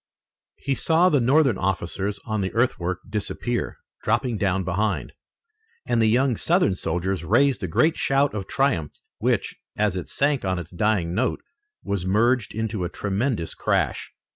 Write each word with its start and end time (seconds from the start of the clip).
He 0.57 0.73
saw 0.73 1.09
the 1.09 1.19
Northern 1.21 1.59
officers 1.59 2.19
on 2.25 2.41
the 2.41 2.51
earthwork 2.55 3.01
disappear, 3.07 3.77
dropping 4.01 4.39
down 4.39 4.63
behind, 4.63 5.13
and 5.85 6.01
the 6.01 6.07
young 6.09 6.37
Southern 6.37 6.73
soldiers 6.73 7.23
raised 7.23 7.61
a 7.61 7.67
great 7.67 7.97
shout 7.97 8.33
of 8.33 8.47
triumph 8.47 8.93
which, 9.19 9.55
as 9.77 9.95
it 9.95 10.09
sank 10.09 10.43
on 10.43 10.57
its 10.57 10.71
dying 10.71 11.13
note, 11.13 11.43
was 11.83 12.03
merged 12.03 12.55
into 12.55 12.83
a 12.83 12.89
tremendous 12.89 13.53
crash. 13.53 14.11